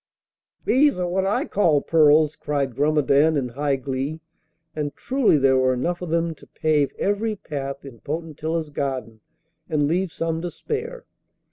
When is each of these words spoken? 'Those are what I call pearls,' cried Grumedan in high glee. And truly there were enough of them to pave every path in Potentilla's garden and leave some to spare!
'Those 0.65 0.97
are 0.97 1.07
what 1.07 1.27
I 1.27 1.45
call 1.45 1.79
pearls,' 1.79 2.35
cried 2.35 2.73
Grumedan 2.75 3.37
in 3.37 3.49
high 3.49 3.75
glee. 3.75 4.19
And 4.75 4.95
truly 4.95 5.37
there 5.37 5.59
were 5.59 5.75
enough 5.75 6.01
of 6.01 6.09
them 6.09 6.33
to 6.33 6.47
pave 6.47 6.91
every 6.97 7.35
path 7.35 7.85
in 7.85 7.99
Potentilla's 7.99 8.71
garden 8.71 9.19
and 9.69 9.87
leave 9.87 10.11
some 10.11 10.41
to 10.41 10.49
spare! 10.49 11.05